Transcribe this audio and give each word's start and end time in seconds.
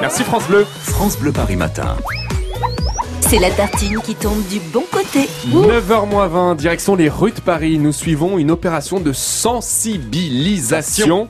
Merci 0.00 0.22
France 0.22 0.46
Bleu. 0.46 0.64
France 0.64 1.18
Bleu 1.18 1.32
Paris 1.32 1.56
Matin. 1.56 1.96
C'est 3.20 3.40
la 3.40 3.50
tartine 3.50 4.00
qui 4.00 4.14
tombe 4.14 4.46
du 4.46 4.60
bon 4.72 4.84
côté. 4.92 5.28
9h20, 5.48 6.54
direction 6.56 6.94
les 6.94 7.08
rues 7.08 7.32
de 7.32 7.40
Paris. 7.40 7.78
Nous 7.78 7.90
suivons 7.92 8.38
une 8.38 8.52
opération 8.52 9.00
de 9.00 9.12
sensibilisation. 9.12 11.28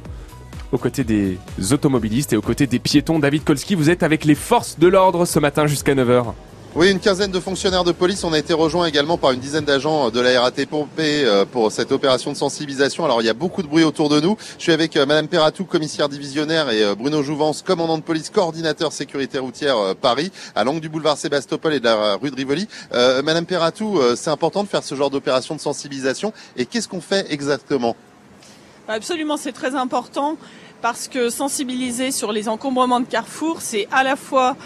Aux 0.71 0.77
côtés 0.77 1.03
des 1.03 1.39
automobilistes 1.73 2.35
et 2.35 2.37
aux 2.37 2.43
côtés 2.43 2.67
des 2.67 2.79
piétons, 2.79 3.19
David 3.19 3.43
Kolski, 3.43 3.75
vous 3.75 3.89
êtes 3.89 4.03
avec 4.03 4.27
les 4.27 4.35
forces 4.35 4.79
de 4.79 4.87
l'ordre 4.87 5.25
ce 5.25 5.39
matin 5.39 5.67
jusqu'à 5.67 5.95
9h. 5.95 6.35
Oui, 6.75 6.91
une 6.91 7.01
quinzaine 7.01 7.31
de 7.31 7.41
fonctionnaires 7.41 7.83
de 7.83 7.93
police. 7.93 8.23
On 8.25 8.33
a 8.35 8.39
été 8.39 8.53
rejoints 8.53 8.87
également 8.87 9.17
par 9.17 9.33
une 9.33 9.41
dizaine 9.41 9.65
d'agents 9.65 10.11
de 10.11 10.21
la 10.21 10.39
RATP 10.39 10.69
euh, 10.99 11.47
pour 11.47 11.73
cette 11.73 11.93
opération 11.93 12.31
de 12.31 12.37
sensibilisation. 12.37 13.07
Alors, 13.07 13.23
il 13.23 13.25
y 13.25 13.31
a 13.31 13.35
beaucoup 13.35 13.63
de 13.63 13.67
bruit 13.67 13.85
autour 13.85 14.11
de 14.11 14.21
nous. 14.21 14.37
Je 14.59 14.65
suis 14.65 14.73
avec 14.73 14.95
euh, 14.97 15.07
Madame 15.07 15.29
Perratou, 15.29 15.65
commissaire 15.65 16.11
divisionnaire, 16.11 16.69
et 16.71 16.85
euh, 16.85 16.95
Bruno 16.95 17.23
Jouvence, 17.23 17.63
commandant 17.63 17.97
de 17.97 18.03
police, 18.03 18.29
coordinateur 18.29 18.93
sécurité 18.93 19.39
routière 19.39 19.97
Paris, 19.97 20.31
à 20.55 20.63
l'angle 20.63 20.81
du 20.81 20.91
boulevard 20.91 21.17
Sébastopol 21.17 21.73
et 21.73 21.81
de 21.81 21.85
la 21.85 22.17
rue 22.17 22.31
de 22.31 22.37
Rivoli. 22.37 22.69
Madame 22.93 23.47
Perratou, 23.47 24.01
c'est 24.15 24.31
important 24.31 24.63
de 24.63 24.69
faire 24.69 24.85
ce 24.85 24.95
genre 24.95 25.11
d'opération 25.11 25.55
de 25.55 25.61
sensibilisation. 25.61 26.33
Et 26.57 26.67
qu'est-ce 26.67 26.87
qu'on 26.87 27.01
fait 27.01 27.27
exactement? 27.33 27.97
Absolument, 28.89 29.37
c'est 29.37 29.53
très 29.53 29.75
important 29.75 30.37
parce 30.81 31.09
que 31.09 31.31
sensibiliser 31.31 32.11
sur 32.11 32.33
les 32.33 32.49
encombrements 32.49 33.01
de 33.01 33.07
carrefour, 33.07 33.61
c'est 33.61 33.89
à 33.91 34.03
la 34.03 34.17
fois 34.17 34.57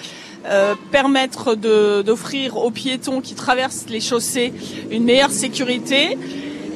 euh, 0.44 0.74
permettre 0.90 1.54
d'offrir 1.54 2.56
aux 2.56 2.72
piétons 2.72 3.20
qui 3.20 3.34
traversent 3.34 3.86
les 3.88 4.00
chaussées 4.00 4.52
une 4.90 5.04
meilleure 5.04 5.30
sécurité 5.30 6.18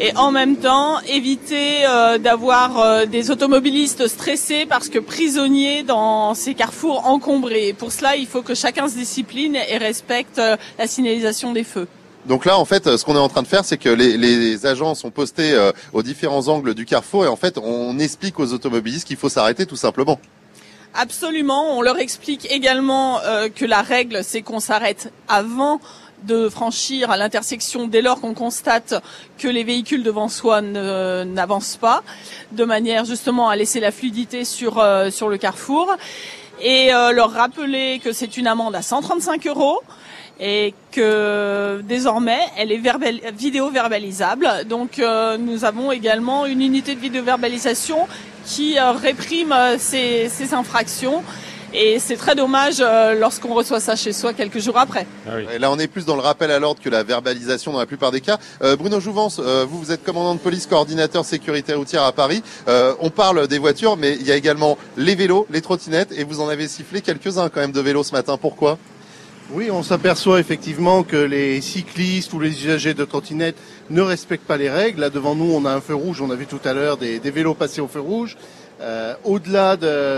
et 0.01 0.17
en 0.17 0.31
même 0.31 0.57
temps 0.57 1.01
éviter 1.09 1.85
euh, 1.85 2.19
d'avoir 2.19 2.79
euh, 2.79 3.07
des 3.07 3.33
automobilistes 3.33 4.07
stressés 4.07 4.67
parce 4.67 4.89
que 4.89 5.01
prisonniers 5.01 5.83
dans 5.83 6.35
ces 6.35 6.55
carrefours 6.55 7.07
encombrés. 7.07 7.75
pour 7.77 7.91
cela, 7.91 8.15
il 8.15 8.27
faut 8.27 8.43
que 8.43 8.55
chacun 8.55 8.89
se 8.89 8.95
discipline 8.95 9.57
et 9.57 9.79
respecte 9.79 10.41
la 10.79 10.87
signalisation 10.87 11.53
des 11.53 11.65
feux. 11.65 11.89
Donc 12.27 12.45
là, 12.45 12.59
en 12.59 12.65
fait, 12.65 12.97
ce 12.97 13.05
qu'on 13.05 13.17
est 13.17 13.19
en 13.19 13.29
train 13.29 13.43
de 13.43 13.49
faire, 13.49 13.65
c'est 13.65 13.79
que 13.79 13.89
les, 13.89 14.17
les, 14.17 14.67
agents 14.67 14.95
sont 14.95 15.11
postés 15.11 15.57
aux 15.93 16.03
différents 16.03 16.49
angles 16.49 16.75
du 16.75 16.85
carrefour 16.85 17.25
et 17.25 17.29
en 17.29 17.37
fait, 17.37 17.59
on 17.59 17.99
explique 17.99 18.39
aux 18.39 18.53
automobilistes 18.53 19.07
qu'il 19.07 19.17
faut 19.17 19.29
s'arrêter 19.29 19.65
tout 19.67 19.77
simplement. 19.77 20.21
Absolument. 20.99 21.77
On 21.77 21.83
leur 21.83 21.99
explique 21.99 22.51
également 22.51 23.21
euh, 23.21 23.49
que 23.49 23.67
la 23.67 23.83
règle, 23.83 24.25
c'est 24.25 24.41
qu'on 24.41 24.61
s'arrête 24.61 25.13
avant 25.29 25.81
de 26.23 26.49
franchir 26.49 27.11
à 27.11 27.19
l'intersection 27.19 27.87
dès 27.87 28.01
lors 28.01 28.21
qu'on 28.21 28.33
constate 28.33 28.95
que 29.39 29.47
les 29.47 29.63
véhicules 29.63 30.03
devant 30.03 30.29
soi 30.29 30.63
n'avancent 30.63 31.77
pas, 31.77 32.03
de 32.53 32.65
manière 32.65 33.05
justement 33.05 33.51
à 33.51 33.57
laisser 33.57 33.81
la 33.81 33.93
fluidité 33.93 34.45
sur, 34.47 34.79
euh, 34.79 35.11
sur 35.11 35.29
le 35.29 35.37
carrefour, 35.37 35.95
et 36.61 36.93
euh, 36.93 37.13
leur 37.13 37.33
rappeler 37.33 38.01
que 38.03 38.13
c'est 38.13 38.37
une 38.37 38.47
amende 38.47 38.75
à 38.75 38.83
135 38.83 39.47
euros 39.47 39.81
et 40.39 40.75
que 40.93 41.81
désormais 41.85 42.41
elle 42.59 42.71
est 42.73 42.81
vidéo 43.33 43.71
verbalisable. 43.71 44.49
Donc 44.69 45.01
nous 45.39 45.65
avons 45.65 45.93
également 45.93 46.47
une 46.47 46.61
unité 46.61 46.95
de 46.95 47.01
vidéo 47.01 47.23
verbalisation 47.23 48.07
qui 48.47 48.79
euh, 48.79 48.93
réprime 48.93 49.53
euh, 49.53 49.77
ces, 49.79 50.55
infractions. 50.55 51.23
Et 51.73 51.99
c'est 51.99 52.17
très 52.17 52.35
dommage 52.35 52.77
euh, 52.81 53.15
lorsqu'on 53.15 53.55
reçoit 53.55 53.81
ça 53.81 53.97
chez 53.97 54.13
soi 54.13 54.33
quelques 54.33 54.59
jours 54.59 54.79
après. 54.79 55.07
Ah 55.29 55.59
là, 55.59 55.71
on 55.71 55.79
est 55.79 55.89
plus 55.89 56.05
dans 56.05 56.17
le 56.17 56.23
rappel 56.23 56.51
à 56.51 56.59
l'ordre 56.59 56.81
que 56.81 56.89
la 56.89 57.03
verbalisation 57.03 57.73
dans 57.73 57.79
la 57.79 57.87
plupart 57.87 58.13
des 58.13 58.21
cas. 58.21 58.39
Bruno 58.79 59.01
Jouvence, 59.01 59.41
vous, 59.41 59.79
vous 59.79 59.93
êtes 59.93 60.05
commandant 60.05 60.35
de 60.35 60.41
police, 60.41 60.67
coordinateur 60.67 61.25
sécurité 61.25 61.75
routière 61.75 62.05
à 62.05 62.13
Paris. 62.13 62.43
on 62.67 63.11
parle 63.11 63.49
des 63.49 63.59
voitures, 63.59 63.97
mais 63.97 64.15
il 64.15 64.27
y 64.27 64.33
a 64.33 64.37
également 64.37 64.79
les 64.97 65.15
vélos, 65.15 65.47
les 65.51 65.61
trottinettes, 65.61 66.13
et 66.17 66.25
vous 66.25 66.41
en 66.41 66.49
avez 66.49 66.69
sifflé 66.69 67.01
quelques-uns 67.01 67.49
quand 67.49 67.61
même 67.61 67.73
de 67.73 67.81
vélos 67.81 68.05
ce 68.05 68.13
matin. 68.13 68.37
Pourquoi? 68.37 68.79
Oui, 69.53 69.71
on 69.71 69.85
s'aperçoit 69.85 70.41
effectivement 70.41 71.05
que 71.05 71.17
les 71.17 71.61
cyclistes 71.61 72.33
ou 72.33 72.41
les 72.41 72.51
usagers 72.65 72.95
de 72.95 73.05
trottinettes 73.05 73.57
ne 73.91 74.03
respectent 74.03 74.45
pas 74.45 74.57
les 74.57 74.69
règles. 74.69 75.03
Là, 75.03 75.09
devant 75.09 75.37
nous, 75.37 75.53
on 75.53 75.65
a 75.65 75.73
un 75.73 75.81
feu 75.81 75.95
rouge. 75.95 76.21
On 76.21 76.33
a 76.33 76.35
vu 76.35 76.47
tout 76.47 76.59
à 76.65 76.73
l'heure 76.73 76.97
des, 76.97 77.21
vélos 77.21 77.55
passer 77.55 77.81
au 77.81 77.87
feu 77.87 78.01
rouge. 78.01 78.37
Euh, 78.81 79.15
au-delà 79.25 79.77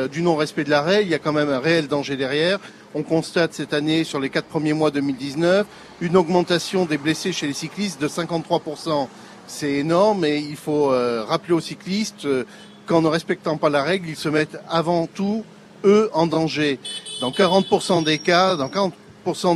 du 0.08 0.22
non-respect 0.22 0.64
de 0.64 0.70
la 0.70 0.82
règle, 0.82 1.08
il 1.08 1.10
y 1.10 1.14
a 1.14 1.18
quand 1.18 1.32
même 1.32 1.50
un 1.50 1.60
réel 1.60 1.86
danger 1.86 2.16
derrière. 2.16 2.58
On 2.94 3.02
constate 3.02 3.52
cette 3.52 3.74
année, 3.74 4.04
sur 4.04 4.18
les 4.18 4.30
quatre 4.30 4.46
premiers 4.46 4.72
mois 4.72 4.90
2019, 4.90 5.66
une 6.00 6.16
augmentation 6.16 6.84
des 6.84 6.98
blessés 6.98 7.32
chez 7.32 7.46
les 7.46 7.52
cyclistes 7.52 8.00
de 8.00 8.08
53%. 8.08 9.08
C'est 9.46 9.72
énorme 9.72 10.24
et 10.24 10.38
il 10.38 10.56
faut 10.56 10.92
euh, 10.92 11.24
rappeler 11.26 11.54
aux 11.54 11.60
cyclistes 11.60 12.24
euh, 12.24 12.44
qu'en 12.86 13.02
ne 13.02 13.08
respectant 13.08 13.56
pas 13.56 13.70
la 13.70 13.82
règle, 13.82 14.08
ils 14.08 14.16
se 14.16 14.28
mettent 14.28 14.58
avant 14.68 15.06
tout, 15.06 15.44
eux, 15.84 16.10
en 16.12 16.26
danger. 16.26 16.80
Dans 17.20 17.30
40% 17.30 18.04
des 18.04 18.18
cas, 18.18 18.56
dans 18.56 18.68
40 18.68 18.94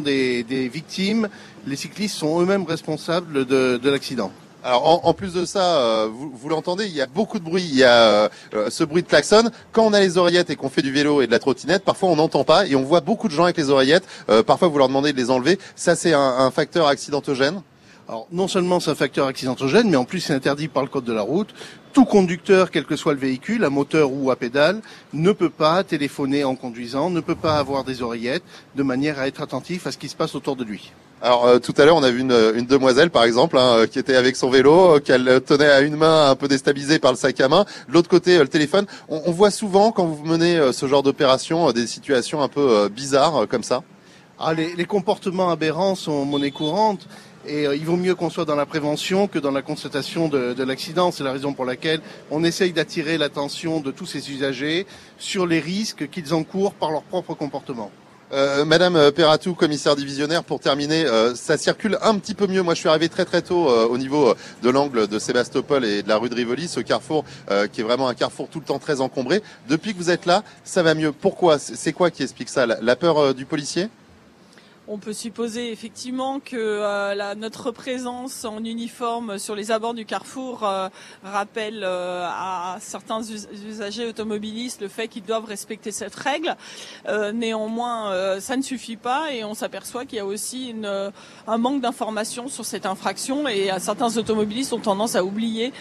des, 0.02 0.42
des, 0.42 0.68
victimes, 0.68 1.28
les 1.66 1.76
cyclistes 1.76 2.16
sont 2.16 2.42
eux-mêmes 2.42 2.64
responsables 2.64 3.46
de 3.46 3.88
l'accident. 3.88 4.30
Alors 4.64 5.06
en, 5.06 5.12
plus 5.12 5.32
de 5.34 5.44
ça, 5.44 5.78
euh, 5.78 6.08
vous, 6.12 6.30
vous 6.32 6.48
l'entendez, 6.48 6.86
il 6.86 6.94
y 6.94 7.00
a 7.00 7.06
beaucoup 7.06 7.40
de 7.40 7.44
bruit, 7.44 7.64
il 7.64 7.76
y 7.76 7.82
a 7.82 8.30
euh, 8.54 8.70
ce 8.70 8.84
bruit 8.84 9.02
de 9.02 9.08
klaxon. 9.08 9.50
Quand 9.72 9.84
on 9.84 9.92
a 9.92 10.00
les 10.00 10.18
oreillettes 10.18 10.50
et 10.50 10.56
qu'on 10.56 10.68
fait 10.68 10.82
du 10.82 10.92
vélo 10.92 11.20
et 11.20 11.26
de 11.26 11.32
la 11.32 11.40
trottinette, 11.40 11.84
parfois 11.84 12.10
on 12.10 12.16
n'entend 12.16 12.44
pas 12.44 12.66
et 12.66 12.76
on 12.76 12.82
voit 12.82 13.00
beaucoup 13.00 13.26
de 13.26 13.32
gens 13.32 13.44
avec 13.44 13.56
les 13.56 13.70
oreillettes. 13.70 14.04
Euh, 14.30 14.44
parfois 14.44 14.68
vous 14.68 14.78
leur 14.78 14.86
demandez 14.86 15.12
de 15.12 15.16
les 15.16 15.30
enlever. 15.30 15.58
Ça 15.74 15.96
c'est 15.96 16.12
un, 16.12 16.20
un 16.20 16.50
facteur 16.52 16.86
accidentogène. 16.86 17.62
Alors 18.08 18.26
non 18.32 18.48
seulement 18.48 18.80
c'est 18.80 18.90
un 18.90 18.94
facteur 18.94 19.26
accidentogène, 19.26 19.88
mais 19.88 19.96
en 19.96 20.04
plus 20.04 20.20
c'est 20.20 20.34
interdit 20.34 20.68
par 20.68 20.82
le 20.82 20.88
code 20.88 21.04
de 21.04 21.12
la 21.12 21.22
route. 21.22 21.54
Tout 21.92 22.04
conducteur, 22.04 22.70
quel 22.70 22.84
que 22.84 22.96
soit 22.96 23.12
le 23.12 23.18
véhicule, 23.18 23.64
à 23.64 23.70
moteur 23.70 24.10
ou 24.12 24.30
à 24.30 24.36
pédale, 24.36 24.80
ne 25.12 25.30
peut 25.32 25.50
pas 25.50 25.84
téléphoner 25.84 26.42
en 26.42 26.56
conduisant, 26.56 27.10
ne 27.10 27.20
peut 27.20 27.34
pas 27.34 27.58
avoir 27.58 27.84
des 27.84 28.02
oreillettes, 28.02 28.42
de 28.74 28.82
manière 28.82 29.18
à 29.18 29.28
être 29.28 29.42
attentif 29.42 29.86
à 29.86 29.92
ce 29.92 29.98
qui 29.98 30.08
se 30.08 30.16
passe 30.16 30.34
autour 30.34 30.56
de 30.56 30.64
lui. 30.64 30.92
Alors 31.20 31.46
euh, 31.46 31.58
tout 31.60 31.74
à 31.78 31.84
l'heure, 31.84 31.96
on 31.96 32.02
a 32.02 32.10
vu 32.10 32.20
une, 32.20 32.66
demoiselle, 32.66 33.10
par 33.10 33.22
exemple, 33.22 33.56
hein, 33.56 33.76
euh, 33.76 33.86
qui 33.86 34.00
était 34.00 34.16
avec 34.16 34.34
son 34.34 34.50
vélo, 34.50 34.96
euh, 34.96 34.98
qu'elle 34.98 35.40
tenait 35.42 35.70
à 35.70 35.80
une 35.80 35.94
main 35.94 36.30
un 36.30 36.34
peu 36.34 36.48
déstabilisée 36.48 36.98
par 36.98 37.12
le 37.12 37.16
sac 37.16 37.40
à 37.40 37.48
main, 37.48 37.64
de 37.88 37.92
l'autre 37.92 38.08
côté 38.08 38.38
le 38.38 38.48
téléphone. 38.48 38.86
On, 39.08 39.30
voit 39.30 39.52
souvent, 39.52 39.92
quand 39.92 40.06
vous 40.06 40.24
menez 40.24 40.72
ce 40.72 40.86
genre 40.86 41.04
d'opération, 41.04 41.70
des 41.70 41.86
situations 41.86 42.42
un 42.42 42.48
peu 42.48 42.88
bizarres 42.88 43.46
comme 43.48 43.62
ça. 43.62 43.82
Ah, 44.40 44.54
les, 44.54 44.74
les 44.74 44.84
comportements 44.86 45.50
aberrants 45.50 45.94
sont 45.94 46.24
monnaie 46.24 46.50
courante. 46.50 47.06
Et 47.46 47.66
euh, 47.66 47.74
il 47.74 47.84
vaut 47.84 47.96
mieux 47.96 48.14
qu'on 48.14 48.30
soit 48.30 48.44
dans 48.44 48.54
la 48.54 48.66
prévention 48.66 49.26
que 49.26 49.38
dans 49.38 49.50
la 49.50 49.62
constatation 49.62 50.28
de, 50.28 50.52
de 50.52 50.64
l'accident. 50.64 51.10
C'est 51.10 51.24
la 51.24 51.32
raison 51.32 51.52
pour 51.52 51.64
laquelle 51.64 52.00
on 52.30 52.44
essaye 52.44 52.72
d'attirer 52.72 53.18
l'attention 53.18 53.80
de 53.80 53.90
tous 53.90 54.06
ces 54.06 54.30
usagers 54.30 54.86
sur 55.18 55.46
les 55.46 55.60
risques 55.60 56.08
qu'ils 56.08 56.34
encourent 56.34 56.74
par 56.74 56.90
leur 56.90 57.02
propre 57.02 57.34
comportement. 57.34 57.90
Euh, 58.32 58.64
Madame 58.64 59.12
Perratou, 59.12 59.52
commissaire 59.54 59.94
divisionnaire, 59.94 60.42
pour 60.42 60.58
terminer, 60.58 61.04
euh, 61.04 61.34
ça 61.34 61.58
circule 61.58 61.98
un 62.00 62.16
petit 62.16 62.32
peu 62.32 62.46
mieux. 62.46 62.62
Moi, 62.62 62.72
je 62.72 62.80
suis 62.80 62.88
arrivé 62.88 63.10
très 63.10 63.26
très 63.26 63.42
tôt 63.42 63.68
euh, 63.68 63.86
au 63.86 63.98
niveau 63.98 64.34
de 64.62 64.70
l'angle 64.70 65.06
de 65.06 65.18
Sébastopol 65.18 65.84
et 65.84 66.02
de 66.02 66.08
la 66.08 66.16
rue 66.16 66.30
de 66.30 66.34
Rivoli, 66.34 66.66
ce 66.66 66.80
carrefour 66.80 67.24
qui 67.72 67.82
est 67.82 67.84
vraiment 67.84 68.08
un 68.08 68.14
carrefour 68.14 68.48
tout 68.48 68.60
le 68.60 68.64
temps 68.64 68.78
très 68.78 69.02
encombré. 69.02 69.42
Depuis 69.68 69.92
que 69.92 69.98
vous 69.98 70.10
êtes 70.10 70.24
là, 70.24 70.44
ça 70.64 70.82
va 70.82 70.94
mieux. 70.94 71.12
Pourquoi? 71.12 71.58
C'est 71.58 71.92
quoi 71.92 72.10
qui 72.10 72.22
explique 72.22 72.48
ça? 72.48 72.64
La 72.64 72.96
peur 72.96 73.34
du 73.34 73.44
policier? 73.44 73.88
On 74.92 74.98
peut 74.98 75.14
supposer 75.14 75.72
effectivement 75.72 76.38
que 76.38 76.56
euh, 76.56 77.34
notre 77.34 77.70
présence 77.70 78.44
en 78.44 78.62
uniforme 78.62 79.38
sur 79.38 79.56
les 79.56 79.70
abords 79.70 79.94
du 79.94 80.04
carrefour 80.04 80.64
euh, 80.64 80.90
rappelle 81.24 81.82
euh, 81.82 82.26
à 82.28 82.76
certains 82.78 83.22
usagers 83.22 84.06
automobilistes 84.06 84.82
le 84.82 84.88
fait 84.88 85.08
qu'ils 85.08 85.24
doivent 85.24 85.46
respecter 85.46 85.92
cette 85.92 86.14
règle. 86.14 86.54
néanmoins, 87.32 88.38
ça 88.40 88.56
ne 88.56 88.62
suffit 88.62 88.96
pas 88.96 89.32
et 89.32 89.44
on 89.44 89.54
s'aperçoit 89.54 90.04
qu'il 90.04 90.18
y 90.18 90.20
a 90.20 90.26
aussi 90.26 90.74
un 91.46 91.58
manque 91.58 91.80
d'information 91.80 92.48
sur 92.48 92.64
cette 92.64 92.86
infraction 92.86 93.48
et 93.48 93.70
certains 93.78 94.16
automobilistes 94.16 94.72
ont 94.72 94.80
tendance 94.80 95.14
à 95.16 95.24
oublier 95.24 95.72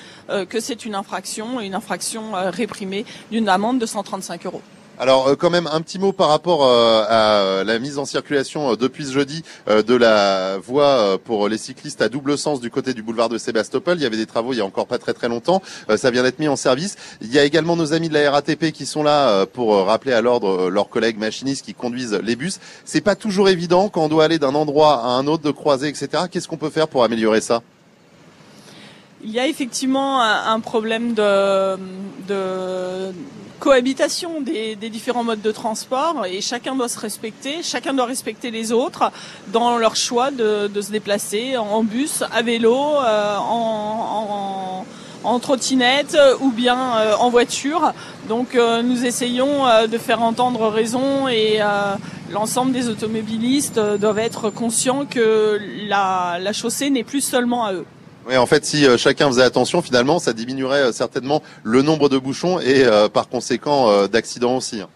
que 0.49 0.59
c'est 0.59 0.85
une 0.85 0.95
infraction, 0.95 1.59
une 1.59 1.75
infraction 1.75 2.31
réprimée 2.33 3.05
d'une 3.31 3.49
amende 3.49 3.79
de 3.79 3.85
135 3.85 4.45
euros. 4.45 4.61
Alors 5.01 5.29
euh, 5.29 5.35
quand 5.35 5.49
même 5.49 5.65
un 5.65 5.81
petit 5.81 5.97
mot 5.97 6.11
par 6.11 6.29
rapport 6.29 6.63
euh, 6.63 7.03
à 7.09 7.63
la 7.63 7.79
mise 7.79 7.97
en 7.97 8.05
circulation 8.05 8.73
euh, 8.73 8.75
depuis 8.75 9.07
ce 9.07 9.11
jeudi 9.11 9.43
de 9.67 9.95
la 9.95 10.59
voie 10.59 11.17
pour 11.17 11.49
les 11.49 11.57
cyclistes 11.57 12.03
à 12.03 12.09
double 12.09 12.37
sens 12.37 12.61
du 12.61 12.69
côté 12.69 12.93
du 12.93 13.01
boulevard 13.01 13.27
de 13.27 13.39
Sébastopol. 13.39 13.97
Il 13.97 14.03
y 14.03 14.05
avait 14.05 14.17
des 14.17 14.27
travaux 14.27 14.53
il 14.53 14.57
y 14.57 14.61
a 14.61 14.65
encore 14.65 14.85
pas 14.85 14.99
très 14.99 15.13
très 15.13 15.27
longtemps. 15.27 15.63
ça 15.95 16.11
vient 16.11 16.21
d'être 16.21 16.37
mis 16.37 16.47
en 16.47 16.55
service. 16.55 16.97
Il 17.21 17.33
y 17.33 17.39
a 17.39 17.43
également 17.43 17.75
nos 17.75 17.93
amis 17.93 18.09
de 18.09 18.13
la 18.13 18.29
RATP 18.29 18.71
qui 18.71 18.85
sont 18.85 19.01
là 19.01 19.47
pour 19.47 19.75
rappeler 19.85 20.13
à 20.13 20.21
l'ordre 20.21 20.69
leurs 20.69 20.89
collègues 20.89 21.17
machinistes 21.17 21.65
qui 21.65 21.73
conduisent 21.73 22.19
les 22.23 22.35
bus. 22.35 22.59
C'est 22.85 23.01
pas 23.01 23.15
toujours 23.15 23.49
évident 23.49 23.89
quand 23.89 24.03
on 24.03 24.09
doit 24.09 24.25
aller 24.25 24.37
d'un 24.37 24.53
endroit 24.53 25.03
à 25.03 25.07
un 25.07 25.25
autre, 25.25 25.41
de 25.41 25.51
croiser, 25.51 25.87
etc. 25.87 26.25
Qu'est-ce 26.29 26.47
qu'on 26.47 26.57
peut 26.57 26.69
faire 26.69 26.87
pour 26.87 27.03
améliorer 27.03 27.41
ça? 27.41 27.63
Il 29.23 29.31
y 29.31 29.39
a 29.39 29.47
effectivement 29.47 30.21
un 30.21 30.59
problème 30.59 31.13
de, 31.13 31.77
de 32.27 33.13
cohabitation 33.61 34.41
des, 34.41 34.75
différents 34.75 35.23
modes 35.23 35.41
de 35.41 35.51
transport 35.51 36.25
et 36.25 36.41
chacun 36.41 36.75
doit 36.75 36.89
se 36.89 36.99
respecter, 36.99 37.61
chacun 37.61 37.93
doit 37.93 38.07
respecter 38.07 38.49
les 38.49 38.71
autres 38.71 39.11
dans 39.53 39.77
leur 39.77 39.95
choix 39.95 40.31
de, 40.31 40.69
se 40.81 40.91
déplacer 40.91 41.55
en 41.57 41.83
bus, 41.83 42.23
à 42.31 42.41
vélo, 42.41 42.75
euh, 42.75 43.37
en, 43.37 44.83
en 45.23 45.39
trottinette 45.39 46.17
ou 46.41 46.51
bien 46.51 47.15
en 47.19 47.29
voiture. 47.29 47.93
Donc 48.27 48.55
nous 48.55 49.05
essayons 49.05 49.65
de 49.87 49.97
faire 49.99 50.23
entendre 50.23 50.67
raison 50.67 51.27
et 51.27 51.59
l'ensemble 52.31 52.71
des 52.71 52.89
automobilistes 52.89 53.79
doivent 53.79 54.19
être 54.19 54.49
conscients 54.49 55.05
que 55.05 55.59
la 55.87 56.53
chaussée 56.53 56.89
n'est 56.89 57.03
plus 57.03 57.21
seulement 57.21 57.65
à 57.65 57.73
eux. 57.73 57.85
Oui, 58.31 58.37
en 58.37 58.45
fait, 58.45 58.65
si 58.65 58.85
chacun 58.97 59.27
faisait 59.27 59.43
attention, 59.43 59.81
finalement, 59.81 60.17
ça 60.17 60.31
diminuerait 60.31 60.93
certainement 60.93 61.43
le 61.63 61.81
nombre 61.81 62.07
de 62.07 62.17
bouchons 62.17 62.61
et 62.61 62.85
par 63.13 63.27
conséquent 63.27 64.07
d'accidents 64.07 64.55
aussi. 64.55 64.79
Hein. 64.79 64.87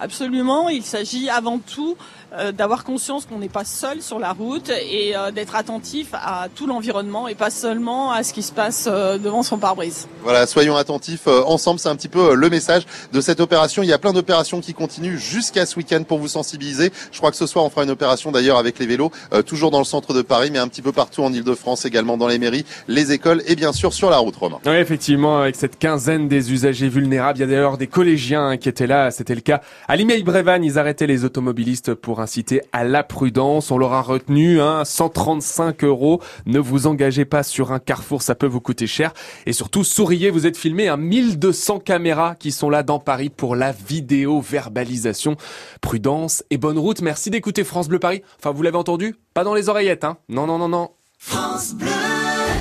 Absolument, 0.00 0.70
il 0.70 0.82
s'agit 0.82 1.28
avant 1.28 1.58
tout 1.58 1.98
euh, 2.34 2.52
d'avoir 2.52 2.84
conscience 2.84 3.24
qu'on 3.24 3.38
n'est 3.38 3.48
pas 3.48 3.64
seul 3.64 4.02
sur 4.02 4.18
la 4.18 4.32
route 4.32 4.70
et 4.70 5.16
euh, 5.16 5.30
d'être 5.30 5.56
attentif 5.56 6.08
à 6.12 6.48
tout 6.54 6.66
l'environnement 6.66 7.26
et 7.26 7.34
pas 7.34 7.50
seulement 7.50 8.12
à 8.12 8.22
ce 8.22 8.34
qui 8.34 8.42
se 8.42 8.52
passe 8.52 8.86
euh, 8.86 9.16
devant 9.16 9.42
son 9.42 9.56
pare-brise. 9.56 10.08
Voilà, 10.22 10.46
soyons 10.46 10.76
attentifs 10.76 11.26
ensemble, 11.26 11.80
c'est 11.80 11.88
un 11.88 11.96
petit 11.96 12.08
peu 12.08 12.34
le 12.34 12.50
message 12.50 12.84
de 13.12 13.20
cette 13.22 13.40
opération. 13.40 13.82
Il 13.82 13.88
y 13.88 13.94
a 13.94 13.98
plein 13.98 14.12
d'opérations 14.12 14.60
qui 14.60 14.74
continuent 14.74 15.16
jusqu'à 15.16 15.64
ce 15.64 15.76
week-end 15.76 16.02
pour 16.02 16.18
vous 16.18 16.28
sensibiliser. 16.28 16.92
Je 17.12 17.18
crois 17.18 17.30
que 17.30 17.36
ce 17.36 17.46
soir 17.46 17.64
on 17.64 17.70
fera 17.70 17.84
une 17.84 17.90
opération 17.90 18.30
d'ailleurs 18.30 18.58
avec 18.58 18.78
les 18.78 18.86
vélos, 18.86 19.10
toujours 19.46 19.70
dans 19.70 19.78
le 19.78 19.84
centre 19.84 20.12
de 20.12 20.20
Paris, 20.20 20.50
mais 20.52 20.58
un 20.58 20.68
petit 20.68 20.82
peu 20.82 20.92
partout 20.92 21.22
en 21.22 21.32
Ile-de-France, 21.32 21.86
également 21.86 22.18
dans 22.18 22.28
les 22.28 22.38
mairies, 22.38 22.66
les 22.88 23.12
écoles 23.12 23.42
et 23.46 23.56
bien 23.56 23.72
sûr 23.72 23.94
sur 23.94 24.10
la 24.10 24.18
route, 24.18 24.36
Romain. 24.36 24.58
Oui, 24.66 24.76
effectivement, 24.76 25.40
avec 25.40 25.56
cette 25.56 25.78
quinzaine 25.78 26.28
des 26.28 26.52
usagers 26.52 26.88
vulnérables, 26.88 27.38
il 27.38 27.42
y 27.42 27.44
a 27.44 27.46
d'ailleurs 27.46 27.78
des 27.78 27.86
collégiens 27.86 28.56
qui 28.58 28.68
étaient 28.68 28.86
là. 28.86 29.10
C'était 29.10 29.34
le 29.34 29.40
cas 29.40 29.62
à 29.86 29.96
Limay-Brévan. 29.96 30.62
Ils 30.62 30.78
arrêtaient 30.78 31.06
les 31.06 31.24
automobilistes 31.24 31.94
inciter 32.20 32.62
à 32.72 32.84
la 32.84 33.02
prudence. 33.02 33.70
On 33.70 33.78
l'aura 33.78 34.02
retenu, 34.02 34.60
hein, 34.60 34.84
135 34.84 35.84
euros. 35.84 36.20
Ne 36.46 36.58
vous 36.58 36.86
engagez 36.86 37.24
pas 37.24 37.42
sur 37.42 37.72
un 37.72 37.78
carrefour, 37.78 38.22
ça 38.22 38.34
peut 38.34 38.46
vous 38.46 38.60
coûter 38.60 38.86
cher. 38.86 39.12
Et 39.46 39.52
surtout, 39.52 39.84
souriez, 39.84 40.30
vous 40.30 40.46
êtes 40.46 40.56
filmé, 40.56 40.88
hein, 40.88 40.96
1200 40.96 41.80
caméras 41.80 42.34
qui 42.34 42.52
sont 42.52 42.70
là 42.70 42.82
dans 42.82 42.98
Paris 42.98 43.30
pour 43.30 43.56
la 43.56 43.72
vidéo 43.72 44.40
verbalisation. 44.40 45.36
Prudence 45.80 46.44
et 46.50 46.58
bonne 46.58 46.78
route. 46.78 47.02
Merci 47.02 47.30
d'écouter 47.30 47.64
France 47.64 47.88
Bleu 47.88 47.98
Paris. 47.98 48.22
Enfin, 48.38 48.52
vous 48.52 48.62
l'avez 48.62 48.78
entendu? 48.78 49.16
Pas 49.34 49.44
dans 49.44 49.54
les 49.54 49.68
oreillettes, 49.68 50.04
hein. 50.04 50.18
Non, 50.28 50.46
non, 50.46 50.58
non, 50.58 50.68
non. 50.68 50.90
France 51.18 51.74
Bleu 51.74 51.97